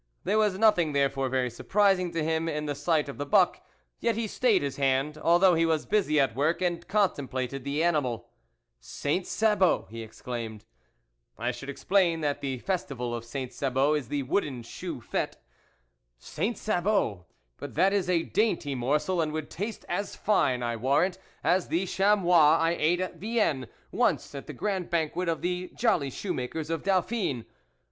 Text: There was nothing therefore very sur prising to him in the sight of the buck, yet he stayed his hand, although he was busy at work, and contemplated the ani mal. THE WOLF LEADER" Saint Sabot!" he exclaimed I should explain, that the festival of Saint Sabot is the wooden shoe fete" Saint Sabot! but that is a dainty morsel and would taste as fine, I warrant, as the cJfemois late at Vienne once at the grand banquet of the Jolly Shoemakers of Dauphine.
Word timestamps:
There 0.23 0.39
was 0.39 0.57
nothing 0.57 0.93
therefore 0.93 1.29
very 1.29 1.51
sur 1.51 1.63
prising 1.63 2.09
to 2.13 2.23
him 2.23 2.49
in 2.49 2.65
the 2.65 2.73
sight 2.73 3.07
of 3.07 3.19
the 3.19 3.25
buck, 3.27 3.61
yet 3.99 4.15
he 4.15 4.25
stayed 4.25 4.63
his 4.63 4.77
hand, 4.77 5.15
although 5.15 5.53
he 5.53 5.63
was 5.63 5.85
busy 5.85 6.19
at 6.19 6.35
work, 6.35 6.59
and 6.59 6.87
contemplated 6.87 7.63
the 7.63 7.83
ani 7.83 8.01
mal. 8.01 8.01
THE 8.01 8.07
WOLF 8.17 8.23
LEADER" 8.23 8.27
Saint 8.99 9.27
Sabot!" 9.27 9.85
he 9.91 10.01
exclaimed 10.01 10.65
I 11.37 11.51
should 11.51 11.69
explain, 11.69 12.21
that 12.21 12.41
the 12.41 12.57
festival 12.57 13.13
of 13.13 13.23
Saint 13.23 13.53
Sabot 13.53 13.95
is 13.95 14.07
the 14.07 14.23
wooden 14.23 14.63
shoe 14.63 15.01
fete" 15.01 15.37
Saint 16.33 16.57
Sabot! 16.57 17.25
but 17.57 17.75
that 17.75 17.93
is 17.93 18.09
a 18.09 18.23
dainty 18.23 18.73
morsel 18.73 19.21
and 19.21 19.31
would 19.33 19.51
taste 19.51 19.85
as 19.87 20.15
fine, 20.15 20.63
I 20.63 20.77
warrant, 20.77 21.19
as 21.43 21.67
the 21.67 21.83
cJfemois 21.83 22.59
late 22.79 23.01
at 23.01 23.17
Vienne 23.17 23.67
once 23.91 24.33
at 24.33 24.47
the 24.47 24.53
grand 24.53 24.89
banquet 24.89 25.29
of 25.29 25.43
the 25.43 25.69
Jolly 25.75 26.09
Shoemakers 26.09 26.71
of 26.71 26.81
Dauphine. 26.81 27.45